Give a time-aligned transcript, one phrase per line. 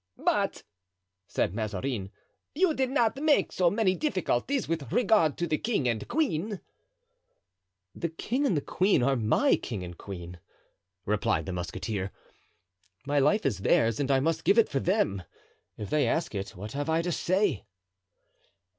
[0.17, 0.63] "But,"
[1.27, 2.09] said Mazarin,
[2.55, 6.59] "you did not make so many difficulties with regard to the king and queen."
[7.93, 10.39] "The king and the queen are my king and queen,"
[11.05, 12.11] replied the musketeer,
[13.05, 15.21] "my life is theirs and I must give it for them.
[15.77, 17.63] If they ask it what have I to say?"